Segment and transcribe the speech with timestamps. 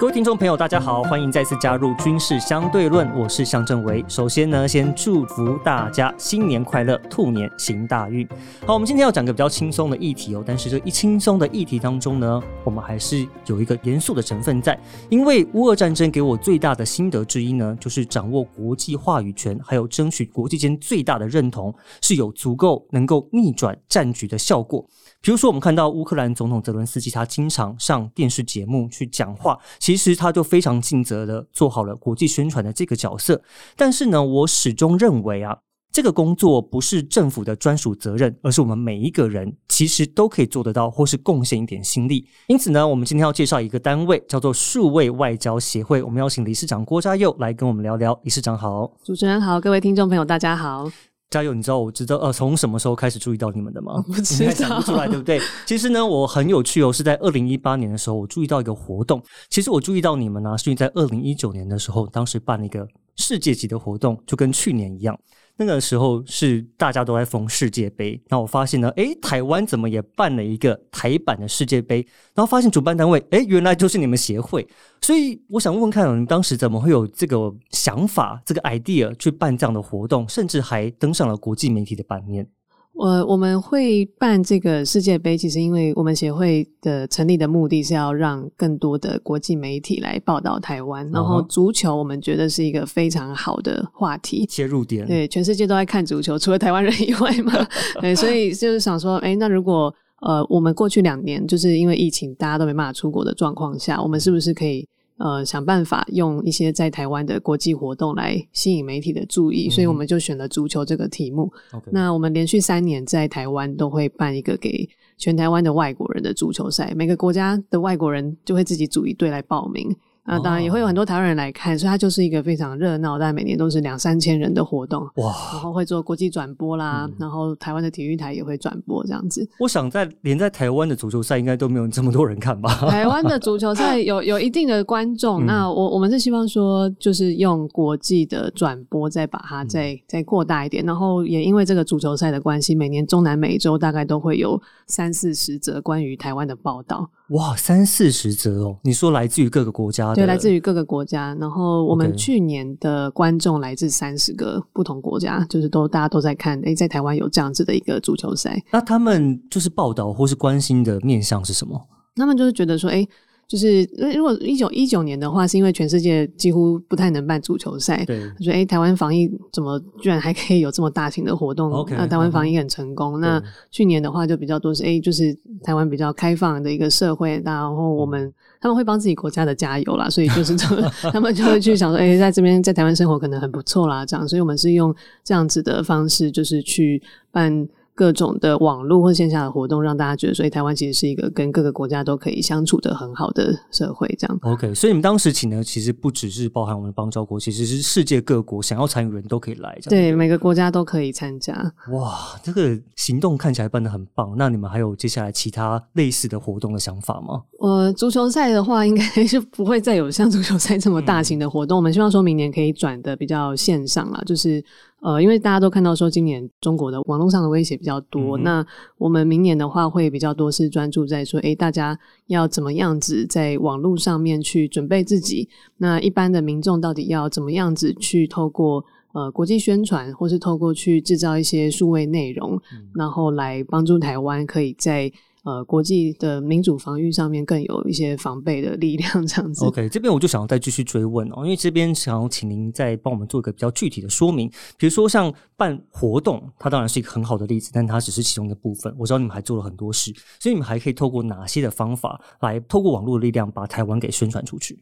[0.00, 4.02] 各位听众朋友，大家好，欢迎再次加入军事相对论，我是向正维。
[4.08, 8.26] 首先呢，先祝福大家新年快乐，兔年行大运。
[8.64, 14.80] 好，我们今天要讲个比较轻松的议题哦，但是这一轻松的议题当中呢，我们还是有一个严肃的成分在，
[15.10, 24.82] 因为乌俄战争给我最大的心得之一呢，就是掌握国际话语权，还有争取国际间最大的认同，是有足够能够逆转战局的效果。
[25.22, 33.42] 比如说，我们看到乌克兰总统泽伦斯基，他经常上电视节目去讲话，其实他就非常尽责的做好了国际宣传的这个角色。
[33.76, 35.58] 但是呢，我始终认为啊，
[35.92, 42.26] 这个工作不是政府的专属责任，而是我们每一个人其实都可以做得到，或是贡献一点心力。
[42.46, 46.02] 因此呢，我们今天要介绍一个单位，叫做数位外交协会。
[46.02, 48.18] 我们邀请理事长郭家佑来跟我们聊聊。
[48.24, 50.90] 理事长好，主持人好，各位听众朋友大家好。
[51.30, 51.54] 加油！
[51.54, 54.02] 你知道我知道呃，从什么时候开始注意到你们的吗？
[54.08, 55.40] 不知道，想不出来，对不对？
[55.64, 59.22] 其实呢，我很有趣哦，是在二零一八年的时候，我注意到一个活动。
[59.48, 62.84] 其实我注意到你们呢，是因为在二零一九年的时候，当时办了一个
[63.20, 65.16] 世界级的活动，就跟去年一样。
[65.56, 71.98] 那个时候是大家都在封世界杯，那我发现呢，诶，台湾怎么也办了一个台版的世界杯？
[72.34, 74.66] 然后发现主办单位，诶，原来就是你们协会。
[75.02, 82.48] 所以我想问问看，你们当时怎么会有这个想法、这个 idea 去办这样的活动，甚至还登上了国际媒体的版面？
[82.92, 91.08] 我我们会办这个世界杯，其实因为我们协会的成立的目的是要让更多的国际媒体来报道台湾。
[91.10, 95.06] 然后足球，我们觉得是一个非常好的话题切入点。
[95.06, 97.52] 对，全世界都在看足球，除了台湾人以外嘛。
[98.02, 104.86] 对，所以就是想说，哎，那如果呃，我们过去两年就是因为疫情，大家都没办法出国的状况下，我们是不是可以？
[105.20, 111.52] 呃，想办法用一些在台湾的国际活动来吸引媒体的注意，所以我们就选了足球这个题目。
[111.90, 119.94] 那我们连续三年在台湾都会办一个给全台湾的外国人的足球赛，每个国家的外国人就会自己组一队来报名。
[120.26, 125.02] 那当然也会有很多台湾人来看，所以它就是一个非常热闹，但每年都是两三千人的活动。
[125.16, 125.34] 哇！
[125.52, 129.48] 然后会做国际转播啦，然后台湾的体育台也会转播这样子。
[129.58, 132.68] 我想在连在台湾的足球赛应该都没有这么多人看吧？
[132.88, 135.44] 台湾的 足球赛有有一定的观众。
[135.46, 140.84] 那我我们是希望说，就是用国际的转播再把它再再扩大一点。
[140.84, 147.10] 然后也因为这个足球赛的关系，每年中南美洲大概都会有三四十则关于台湾的报道。
[147.30, 148.76] 哇，三四十则哦！
[148.82, 151.34] 你说来自于各个国家，对，来自于各个国家。
[151.40, 156.60] 然后我们去年的观众来自三十个不同国家，就是都大家都在看。
[156.64, 161.80] 哎，在台湾有这样子的一个足球赛，那他们就是报道或是关心的面向是什么？
[162.16, 163.06] 他们就是觉得说，哎。
[163.50, 163.82] 就是
[164.14, 171.68] 如果一九一九年的话，是因为全世界几乎不太能办足球赛，对，说哎，台湾防疫怎么居然还可以有这么大型的活动？
[171.90, 173.18] 那台湾防疫很成功。
[173.18, 180.54] 那去年的话就比较多是哎，就是台湾比较开放的一个社会，然后我们他们会帮自己国家的加油啦，所以就是
[181.12, 184.94] 他们就会去想说，哎，在这边在台湾生活可能很不错啦，这样，所以我们是用
[185.24, 187.02] 这样子的方式，就是去
[187.32, 187.68] 办。
[188.00, 194.08] 各种的网络或线下的活动，让大家觉得，所以台湾其实是一个跟各个国家都可以相处的很好的社会。
[194.18, 194.74] 这样，OK。
[194.74, 199.78] 所以你们当时请的其实不只是包含我们的邦交国，其实是世界各国想要参与人都可以来。
[199.82, 201.54] 对，每个国家都可以参加。
[201.92, 204.34] 哇，这个行动看起来办的很棒。
[204.38, 207.42] 那你们还有接下来其他类似的活动的想法吗？
[207.58, 211.76] 呃，足球赛的话，应该是不会再有像足球赛这么大型的活动。
[211.76, 214.64] 我们希望说明年可以转的比较线上了，就是。
[215.02, 218.64] 呃，因为大家都看到说今年中国的网络上的威胁比较多，那
[218.98, 225.48] 我们明年的话会比较多是专注在说，哎，大家要怎么样子在网络上面去准备自己？
[225.78, 232.60] 那一般的民众到底要怎么样子去透过呃国际宣传，或是透过去制造一些数位内容，
[232.94, 235.10] 然后来帮助台湾可以在。
[235.50, 239.64] 呃，国际的民主防御上面更有一些防备的力量，这样子。
[239.64, 244.48] OK，这边我就想要再继续追问哦，因为这边想要请您再帮我们做一个比较具体的说明。
[244.78, 248.94] 比如说像办活动，它当然是一个很好的例子，但它只是其中的部分。
[248.96, 254.78] 我知道你们还做了很多事，所以你们还可以透过哪些的方法来透过网络的力量把台湾给宣传出去？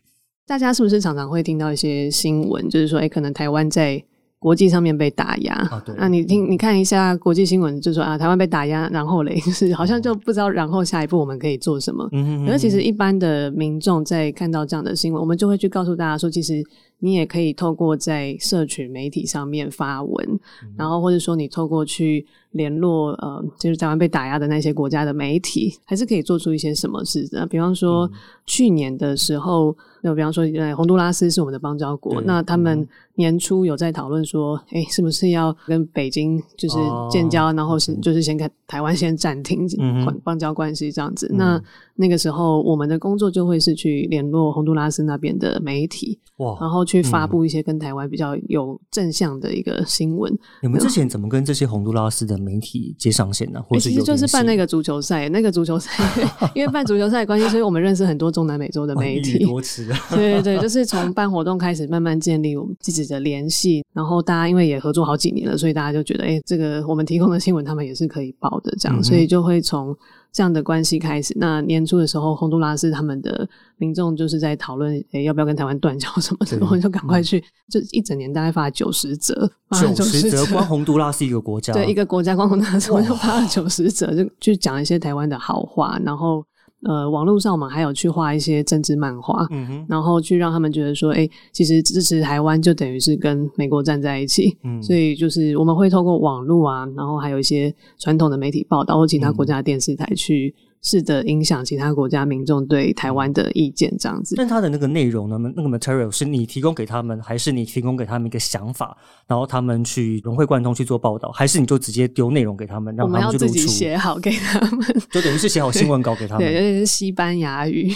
[0.46, 4.04] 大家是不是常常会听到一些新闻，就是说，哎，可能台湾在。
[4.40, 12.08] 国际上面被打压，那你听，你看一下国际新闻，就说啊，台湾被打压，然后嘞，就 是好像就不知道，然后下一步我们可以做什么。
[12.12, 16.62] 嗯，可是其实一般的民众在看到这样的新闻，我们就会去告诉大家说，其实
[17.00, 20.40] 你也可以透过在社群媒体上面发文，
[20.76, 27.46] 然后或者说你透过去联络呃，就是台湾被打压的那些国家的媒体，还是可以做出一些什么事的。
[27.46, 28.10] 比方说
[28.46, 36.78] 去年的时候，那比方说呃，洪都拉斯是我们的邦交国，那他们年初有在讨论说，哎，是不是要跟北京就是
[37.10, 40.20] 建交，然后是就是先跟台湾先暂停嗯哼。
[40.24, 41.30] 邦交关系这样子。
[41.32, 41.62] 那
[41.94, 46.56] 那个时候我们的工作就会是去联络洪都拉斯那边的媒体，哇。
[46.60, 50.36] 然，后去发布一些跟台湾比较有正向的一个新闻。
[50.62, 53.60] 你们之前怎么跟这些洪都拉斯的媒体接上线呢？
[53.74, 55.90] 其实就是办那个足球赛，那个足球赛，
[56.54, 59.44] 因为办足球赛的关系，所以我们认识很多中南美洲的媒体。
[59.44, 69.94] 多吃，对对对，就是从办活动开始，慢慢建立我们自己的联系，然后大家因为也合作好几年了，所以大家就觉得，哎，这个我们提供的新闻他们也是可以报的，这样，嗯所以就会从
[70.32, 71.34] 这样的关系开始。
[71.38, 86.44] 那年初的时候，洪都拉斯他们的民众就是在讨论，欸，要不要跟台湾断交什么的， 我们就赶快去，就一整年大概发了九十则，发了九十则则光洪都拉斯一个国家，对一个国家光洪都拉斯我就发了九十折，就去讲一些台湾的好话，然后
[86.84, 104.34] 呃，网络上我们还有去画一些政治漫画，嗯，然后去让他们觉得说，哎、其实支持台湾就等于是跟美国站在一起，嗯所以就是我们会透过网络啊，然后还有一些传统的媒体报道或其他嗯国家的电视台去试着影响其他国家民众对台湾的意见，这样子。
[104.36, 108.96] 但它的那个内容呢，那个 material 是你提供给他们，还是你提供给他们一个想法，
[109.26, 114.80] 然后他们去融会贯通去做报道，还是你就直接丢内容给他们，让他我们去露出，己写好给他们，
[115.10, 116.54] 就等于是写好新闻稿给他 对，们。
[116.54, 117.92] 尤其是西班牙语，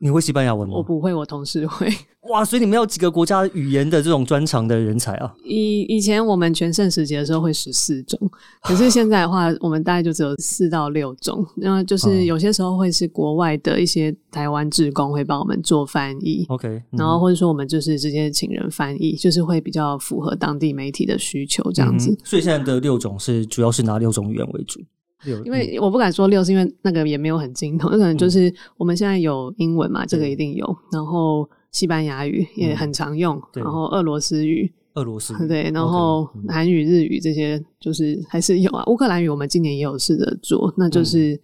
[0.00, 0.74] 你会西班牙文吗？
[0.76, 1.88] 我不会，我同事会。
[2.30, 5.34] 哇，所以你们要几个国家语言的这种专长的人才啊？
[5.44, 8.18] 以以前我们全盛时期的时候会十四种，
[8.62, 11.46] 可是现在的话，我们大概就只有四到六种。
[11.56, 22.10] 那就是嗯有些时候会是国外的一些台湾志工会帮我们做翻译，OK，嗯然后或者说我们就是直接请人翻译，就是会比较符合当地媒体的需求这样子。
[22.10, 24.80] 嗯所以现在的六种是主要是拿六种语言为主。
[25.24, 38.84] 六因为我不敢说六，是因为那个也没有很精通，那可能就是我们现在有英文嘛，这个一定有，然后西班牙语也很常用，对然后俄罗斯语，俄罗斯语对，然后韩语、日语这些就是还是有啊。
[38.86, 41.34] 乌克兰语我们今年也有试着做，那就是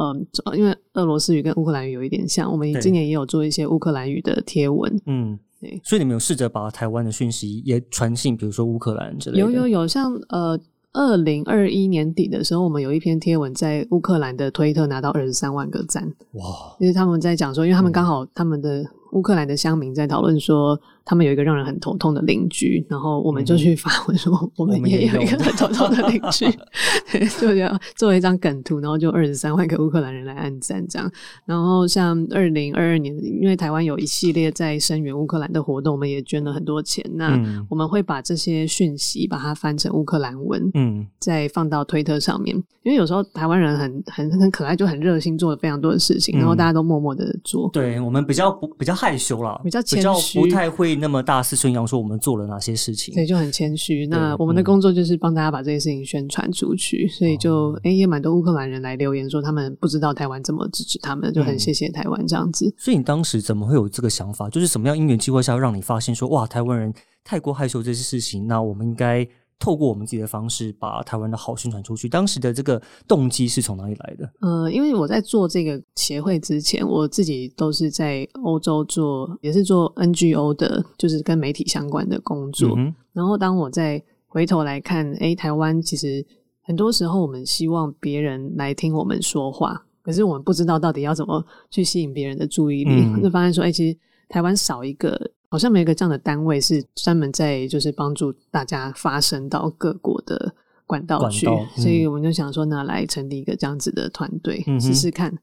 [0.00, 5.00] 嗯、呃因为俄罗斯语跟乌克兰语有一点像，我们今年也有做一些乌克兰语的贴文。
[5.06, 9.42] 嗯对，所以你们有试着把台湾的讯息也传信，比如说乌克兰之类的。
[9.42, 10.58] 有有有，像呃。
[10.92, 16.02] 二零二一年底的时候，我们有一篇贴文在乌克兰的推特拿到二十三万个赞，
[16.32, 26.46] 哇，因为他们在讲说，因为他们嗯刚好他们的乌克兰的乡民在讨论说，他们有一个让人很头痛的邻居，然后我们就去发文说，我们也有一个很头痛的邻居，
[27.10, 31.10] 对就要做一张梗图，然后就二十三万个乌克兰人来按赞这样。
[31.44, 37.04] 然后像二零二二年，因为台湾有一系列在声援乌克兰的活动，我们也捐了很多钱。
[37.14, 37.66] 那嗯。
[37.68, 41.06] 我们会把这些讯息把它翻成乌克兰文，嗯。
[41.18, 46.56] 再放到推特上面，因为有时候台湾人很很很可爱，就很热心，做了非常多的事情，然后嗯。
[46.56, 47.70] 大家都默默的做。
[47.72, 53.14] 对我们比较不比较害羞了，比较谦比较虚不太会那么大肆宣扬说我们做了哪些事情。
[53.14, 54.06] 对就很谦虚。
[54.06, 62.70] 那我们的嗯工作就是帮大家把这些事情宣传出去，所以就哦诶也蛮多乌克兰人来留言说他们不知道台湾怎么支持他们，就很嗯谢谢台湾这样子。
[62.76, 64.50] 所以你当时怎么会有这个想法？
[64.50, 66.92] 就是什么样因缘机会下让你发现说，哇，台湾人
[67.24, 69.26] 太过害羞这些事情，那我们应该
[69.60, 72.08] 透过我们自己的方式把台湾的好宣传出去。
[72.08, 74.28] 当时的这个动机是从哪里来的？
[74.40, 82.74] 呃，因为我在做这个协会之前，我自己都是在欧洲做，也是做 NGO 的，就是跟媒体相关的工作。
[82.76, 86.24] 嗯然后当我再回头来看，诶，台湾其实
[86.62, 93.98] 很多时候我们希望别人来听我们说话，可是我们不知道到底要怎么去吸引别人的注意力，嗯就发现说，诶，其实
[94.30, 100.54] 台湾少一个，好像没有一个这样的单位是专门在就是帮助大家发声到各国的
[100.86, 105.36] 管道去，道嗯所以我们就想说，那来成立一个这样子的团队，嗯试试看。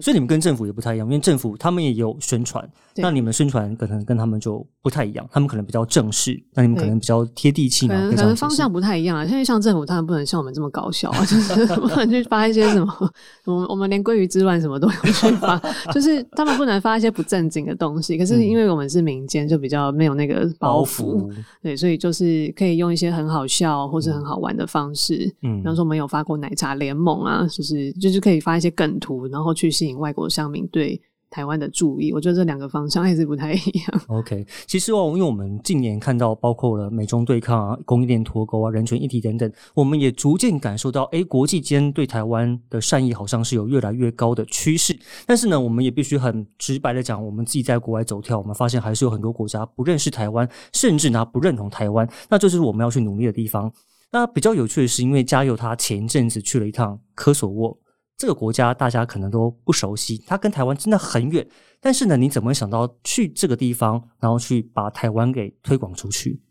[0.00, 13.10] 所以你们跟政府也不太一样，因为政府他们也有宣传，那你们宣传可能跟他们就不太一样，他们可能比较正式，那你们可能比较贴地气嘛，可能可能方向不太一样啊，现在像政府，他们不能像我们这么搞笑啊，就是 不能去发一些什么，
[13.44, 15.60] 我们我们连鲑鱼之乱什么都有去发，
[15.92, 18.16] 就是他们不能发一些不正经的东西。
[18.16, 32.10] 可是因为我们是民间，就比较没有那个包包袱，袱，对，所以就是可以用一些很好笑或是很好玩的方式，嗯比方说我们有发过奶茶联盟啊，就是就是可以发一些梗图，然后去吸外国商民对台湾的注意。
[32.12, 34.00] 我觉得这两个方向还是不太一样。
[34.08, 44.98] OK，其实哦，因为我们近年看到包括了美中对抗啊、供应链脱钩啊、人权议题等等，我们也逐渐感受到，哎，国际间对台湾的善意好像是有越来越高的趋势。
[45.26, 53.70] 但是呢，我们也必须很直白的讲，我们自己在国外走跳，我们发现还是有很多国家不认识台湾，甚至呢不认同台湾，那这就是我们要去努力的地方。
[54.10, 57.78] 那比较有趣的是，因为嘉佑他前一阵子去了一趟科索沃。
[58.18, 61.48] 这个国家大家可能都不熟悉，它跟台湾真的很远。
[61.80, 66.42] 但是呢，你怎么想到去这个地方，然后去把台湾给推广出去？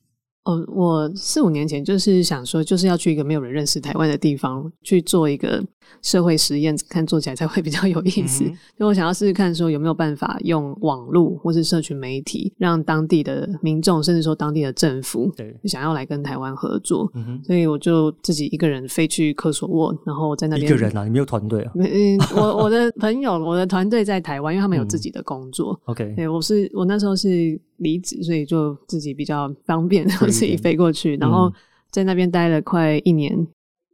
[0.48, 5.62] 哦，我四五年前就是想说，就是要去一个没有人认识台湾的地方去做一个
[6.02, 8.50] 社会实验，看做起来才会比较有意思。
[8.80, 17.12] 就我想要试试看，说有没有办法用网络或是社群媒体，让当地的民众，甚至说当地的政府，对，想要来跟台湾合作。
[17.46, 21.74] 所以我就自己一个人飞去科索沃，然后在那边一个人啊，你没有团队啊？
[21.76, 25.78] 嗯，我我的朋友，我的团队在台湾，因为他们有自己的工作。
[25.86, 27.60] OK，对，我是我那时候是。
[27.78, 31.52] 离职，所以就自己比较方便，然后自己飞过去，然后
[31.90, 33.36] 在那边待了快一年。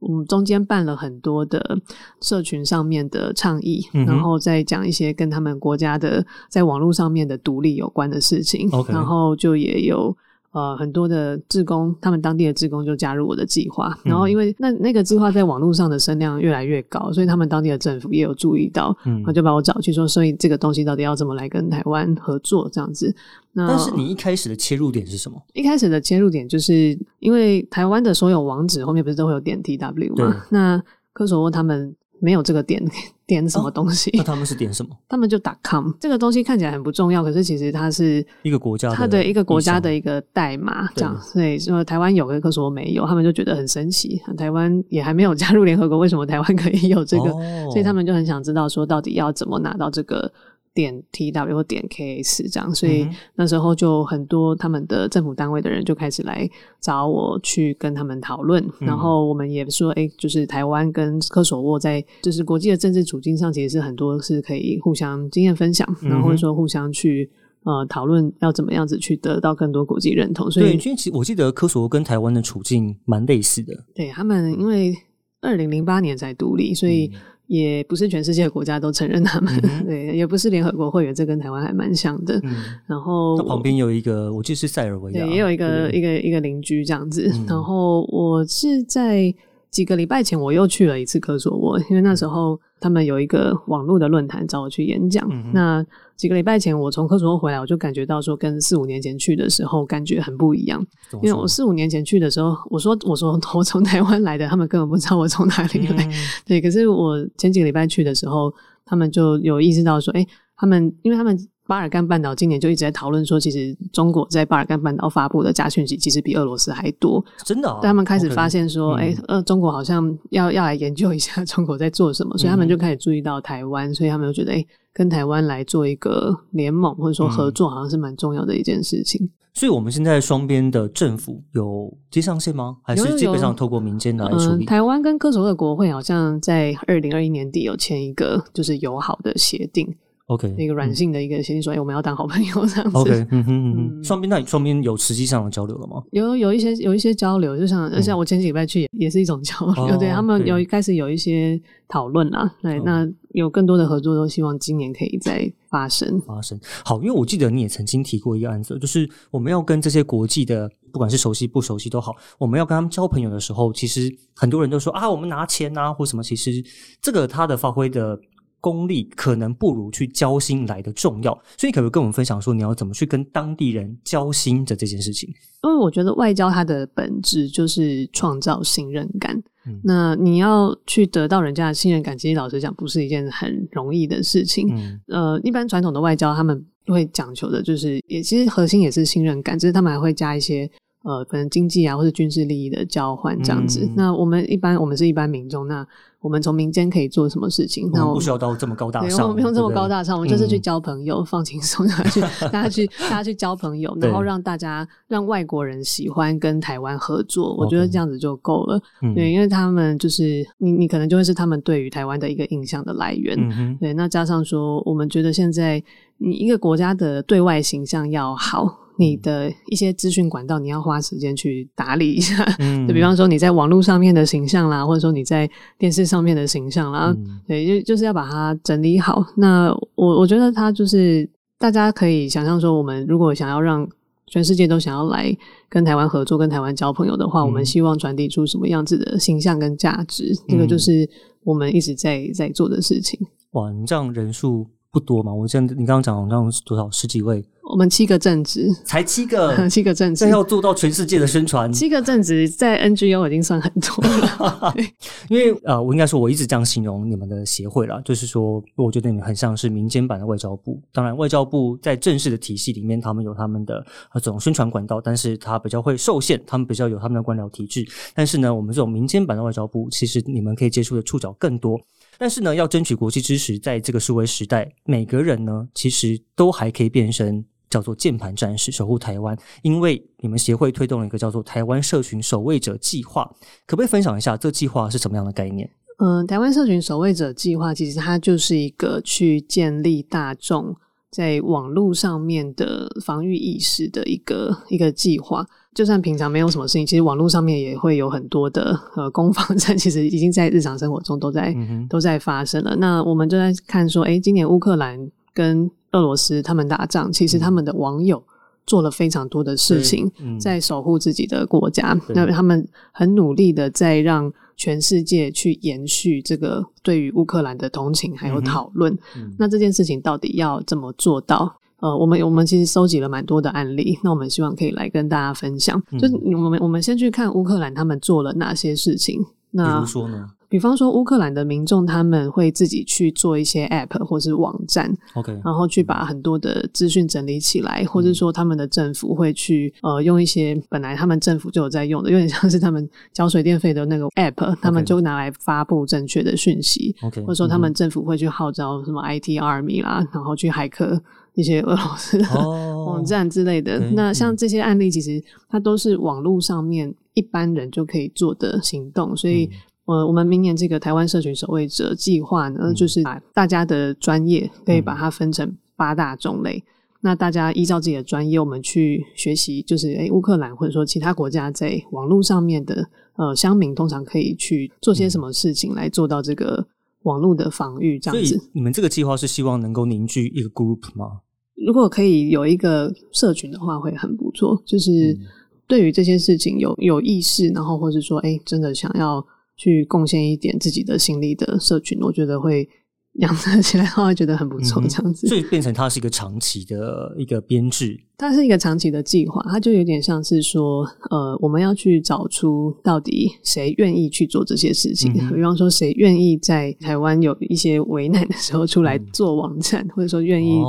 [0.05, 1.79] 嗯中间办了很多的
[2.19, 8.69] 社群上面的倡议，然后再讲一些跟他们国家的在网络上面的独立有关的事情。
[8.89, 10.13] 然后就也有。
[10.53, 23.13] 呃，很多的志工，他们当地的志工就加入我的计划，然后因为那那个计划在网络上的声量越来越高，所以他们当地的政府也有注意到，嗯，就把我找去说，所以这个东西到底要怎么来跟台湾合作这样子。
[23.51, 25.41] 那但是你一开始的切入点是什么？
[25.53, 30.45] 一开始的切入点就是因为台湾的所有网址后面不是都会有点 T W 吗？
[30.51, 30.81] 那
[31.13, 31.95] 科索沃他们。
[32.23, 32.81] 没有这个点
[33.27, 34.09] 点什么东西？
[34.13, 34.95] 那他们是点什么？
[35.09, 41.19] 他们就打 com 这个东西看起来很不重要，可是其实它是一个国家它的一个国家的一个代码，这样。
[41.21, 44.21] 所以说台湾有，可是我没有，他们就觉得很神奇。
[44.37, 47.29] 台湾也还没有加入联合国，为什么台湾可以有这个？
[47.71, 50.31] 所以他们就很想知道说，到底要怎么拿到这个。
[50.73, 56.49] 点 T W 或点 K S 这样，所以那时候就很多他们的政府单位的人就开始来
[56.81, 67.29] 找我去跟他们讨论，然后我们也说，哎，就是台湾跟科索沃在就是国际的政治处境上，其实是很多是可以互相经验分享，然后或者说互相去
[67.65, 70.49] 呃讨论要怎么样子去得到更多国际认同。
[70.49, 74.95] 所以，因为其实我记得科索沃跟台湾的处境蛮类似的，对他们因为
[75.41, 77.11] 二零零八年才独立，所以。
[77.47, 79.53] 也不是全世界的国家都承认他们，
[79.85, 82.41] 对，也不是联合国会员，这跟台湾还蛮像的。
[82.87, 87.29] 然后，旁边有一个，我记得是塞尔维亚，也有一个一个一个邻居这样子。
[87.47, 89.33] 然后，我是在
[89.73, 92.57] 几个礼拜前我又去了一次科索沃，因为那时候。
[92.79, 95.25] 他们有一个网络的论坛找我去演讲。
[95.53, 95.81] 那
[96.17, 100.85] 几个礼拜前我从科索沃回来，我就感觉到说，跟四五年前去的时候感觉很不一样。
[101.21, 106.09] 因为我四五年前去的时候，我说我说我从台湾来的，他们根本不知道我从哪里来。
[106.45, 108.53] 对，可是我前几个礼拜去的时候，
[108.83, 110.27] 他们就有意识到说，哎，
[110.57, 111.39] 他们因为他们。
[111.65, 117.23] 巴尔干半岛今年就一直在讨论说，其实中国在巴尔干半岛发布的假讯息，其实比俄罗斯还多。
[117.45, 129.29] 真的，他们开始发现说，哎，呃，中国好像要要来研究一下 中国在做什么，所以他们就开始注意到台湾，所以他们就觉得，哎，跟台湾来做一个联盟或者说合作，好像是蛮重要的一件事情。
[129.53, 132.77] 所以，我们现在双边的政府有接上线吗？
[132.81, 134.65] 还是基本上透过民间来处理？
[134.65, 139.95] 台湾跟科索沃国会好像在二零二一年底有签一个就是友好的协定。
[140.33, 142.97] OK，那个软性的一个协定，说哎，我们要当好朋友 这样子。
[142.97, 146.03] OK，嗯哼嗯哼，双边那双边有实际上的交流了吗？
[146.11, 152.51] 有有一些有一些交流，就像像我前几礼拜去也是一种交流，对他们有开始有一些讨论啦。
[152.61, 156.59] 对，那有更多的合作，都希望今年可以再发生发生。
[156.83, 166.63] 好，因为我记得你也曾经提过一个案子，就是我们要跟这些国际的，不管是熟悉不熟悉都好，我们要跟他们交朋友的时候，其实很多人都说啊，我们拿钱啊或什么，其实
[167.01, 168.19] 这个他的发挥的。
[168.63, 175.29] 功力可能不如去交心来的重要，所以可不可以跟我们分享说，你要怎么去跟当地人交心的这件事情？
[175.63, 179.43] 因为我觉得外交它的本质就是创造信任感。
[179.83, 184.73] 那你要去得到人家的信任感，其实老实讲，不是一件很容易的事情。
[185.07, 190.71] 呃，一般传统的外交，他们会讲求的就是，也其实核心也是信任感，只是他们还会加一些。
[191.05, 193.85] 呃，可能经济啊，或者军事利益的交换这样子。
[193.93, 195.85] 那我们一般，我们是一般民众，那
[196.23, 197.91] 我们从民间可以做什么事情？
[197.93, 207.53] 那我不需要到这么高大上，我们不用这么高大上，我们就是去交朋友，放轻松， 大家去， 大家去，大家去交朋友，然后让大家让外国人喜欢跟台湾合作。
[207.55, 208.81] 我觉得这样子就够了。
[209.13, 213.77] 对，因为他们就是你，你可能就会是他们对于台湾的一个印象的来源。
[213.79, 215.83] 对，那加上说，我们觉得现在
[216.19, 218.79] 你一个国家的对外形象要好。
[218.97, 222.43] 你的一些资讯管道，你要花时间去打理一下。
[222.59, 229.25] 嗯 就比方说你在网络上面的形象啦，或者说你在电视上面的形象啦，嗯对，就就是要把它整理好。
[229.37, 233.87] 那我我觉得它就是大家可以想象说，我们如果想要让
[234.27, 235.35] 全世界都想要来
[235.69, 241.07] 跟台湾合作、跟台湾交朋友的话，嗯我们希望传递出什么样子的形象跟价值，这个嗯就是
[241.43, 243.19] 我们一直在在做的事情。
[243.51, 245.31] 哇，你这样人数不多嘛？
[245.33, 251.71] 我现在你刚刚讲好像是多少十几位，我们七个正职，才七个， 七个正职这，要做到全世界的宣传。
[251.71, 254.75] 七个正职在 NGO 已经算很多了。
[255.29, 260.81] 因为呃，我应该说我一直这样形容你们的协会啦，就是说，我觉得你们很像是民间版的外交部。
[260.91, 263.75] 当然，外交部在正式的体系里面，他们有他们的
[264.13, 267.87] 呃这种宣传管道，但是它比较会受限，他们比较有他们的官僚体制。
[268.13, 271.79] 但是呢，我们这种民间版的外交部，其实你们可以接触的触角更多。
[272.23, 279.37] 但是呢，要争取国际支持，在这个数位时代，每个人呢，其实都还可以变身叫做键盘战士，守护台湾。
[279.61, 283.29] 因为你们协会推动了一个叫做台湾社群守卫者计划，
[283.67, 285.69] 可不可以分享一下这计划是什么样的概念？
[285.97, 290.73] 嗯，台湾社群守卫者计划其实它就是一个去建立大众
[291.11, 295.45] 在网络上面的防御意识的一个一个计划。
[295.73, 302.75] 就算平常没有什么事情，其实网络上面也会有很多的呃攻防战，其实已经在日常生活中都在、嗯都在发生了。
[302.75, 304.99] 那我们就在看说，诶，今年乌克兰
[305.33, 308.23] 跟俄罗斯他们打仗，其实他们的网友
[308.65, 311.99] 做了非常多的事情，嗯在守护自己的国家。
[312.09, 318.95] 那他们很努力的在让全世界去延续这个对于乌克兰的同情还有讨论。
[319.17, 321.59] 嗯那这件事情到底要怎么做到？
[321.83, 325.77] 呃，我们我们其实收集了蛮多的案例，那我们希望可以来跟大家分享。
[325.91, 329.21] 嗯就是我们我们先去看乌克兰他们做了哪些事情。
[329.21, 351.01] 比那如说呢比方说，乌克兰的民众他们会自己去做一些 App 或是网站，？OK，然后去把很多的资讯整理起来，或者说他们的政府会去呃用一些本来他们政府就有在用的，有点像是他们交水电费的那个 app，他们就拿来发布正确的讯息 OK，或者说他们政府会去号召什么 IT army 啦，然后去骇客
[351.35, 353.79] 一些俄罗斯的哦 网站之类的。
[353.79, 359.45] 对那像嗯这些案例，其实它都是网络上面一般人就可以做的行动，所以。
[359.45, 359.51] 嗯
[359.85, 366.63] 呃，我们明年这个台湾社群守卫者计划呢，嗯就是把大家的专业可以把它分成八大种类。
[367.01, 372.87] 那大家依照自己的专业，我们去学习，就是诶，乌克兰或者说其他国家在网络上面的
[373.17, 376.65] 呃乡民，通常可以去做些什么事情来做到这个
[377.03, 378.39] 网络的防御，这样子。
[378.53, 381.21] 你们这个计划是希望能够凝聚一个 group 吗？
[381.65, 384.61] 如果可以有一个社群的话，会很不错。
[384.65, 385.19] 就是嗯
[385.65, 392.67] 对于这些事情有有意识，然后或者说，哎，真的想要去贡献一点自己的心力的社群，我觉得会
[393.15, 394.81] 养成起来的话，会觉得很不错。
[394.87, 397.99] 这样子，所以变成它是一个长期的一个编制。
[398.17, 405.11] 它是一个长期的计划，它就有点像是说，呃，我们要去找出到底谁愿意去做这些事情。
[405.13, 410.67] 嗯比方说，谁愿意在台湾有一些危难的时候出来做网站，或者说愿意哦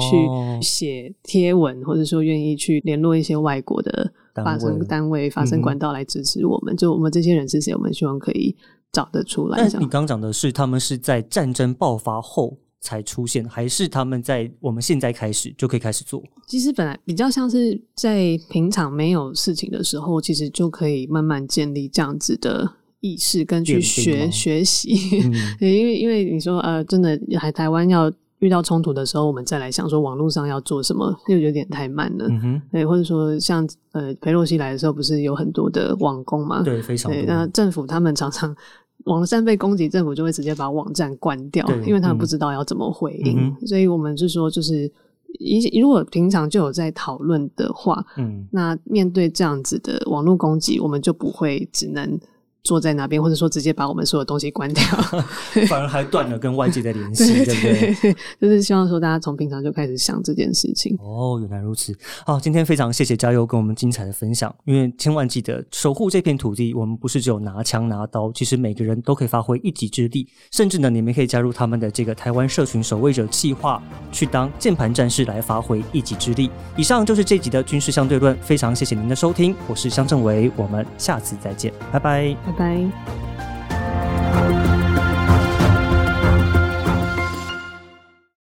[0.60, 6.76] 去写贴文，或者说愿意去联络一些外国的单发声位单位、发嗯哼声管道来支持我们。
[6.76, 8.56] 就我们这些人是谁，我们希望可以
[8.94, 9.58] 找得出来。
[9.58, 16.22] 但你刚讲的是，他们是在战争爆发后才出现，还是他们在我们现在开始就可以开始做？
[16.46, 24.94] 其实本来比较像是在平常没有事情的时候，其实就可以慢慢建立这样子的意识，跟去学学习。
[25.24, 32.26] 嗯， 因为因为你说呃，真的还台湾要遇到冲突的时候，我们再来想说网络上要做什么，又有点太慢了。
[32.28, 36.62] 嗯哼，对，或者说像呃裴洛西来的时候，不是有很多的网工嘛？
[36.62, 37.34] 对，非常对，多。
[37.34, 38.54] 那政府他们常常
[39.04, 42.18] 网站被攻击，政府就会直接把网站关掉，因为他们嗯。
[42.18, 43.38] 不知道要怎么回应。
[43.38, 44.90] 嗯所以我们是说，就是
[45.38, 52.18] 一如果平常就有在讨论的话，嗯，那面对这样子的网络攻击，我们就不会只能
[52.64, 54.82] 坐在那边，或者说直接把我们所有东西关掉。
[55.68, 57.94] 反而还断了跟外界的联系， 对对不对？
[58.00, 60.96] 对，就是希望说大家从平常就开始想这件事情。
[60.98, 61.94] 哦，原来如此。
[62.26, 64.52] 好，今天非常谢谢嘉佑跟我们精彩的分享。
[64.64, 70.26] 因为千万记得守护这片土地，我们不是只有拿枪拿刀，其实每个人都可以发挥一己之力。
[70.50, 76.50] 甚至呢，你们可以加入他们的这个台湾社群守卫者计划，去当键盘战士来发挥一己之力。
[76.78, 82.34] 以上就是这集的军事相对论，非常谢谢您的收听，我是香正维，我们下次再见，拜拜。
[82.56, 83.53] 拜。